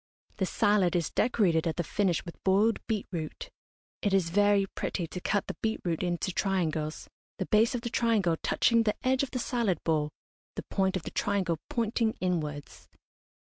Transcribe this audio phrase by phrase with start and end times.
[0.37, 3.51] The salad is decorated at the finish with boiled beet root.
[4.01, 7.89] It is very pretty to cut the beet root into triangles, the base of the
[7.91, 10.09] triangle touching the edge of the salad bowl,
[10.55, 12.87] the point of the triangle pointing inwards.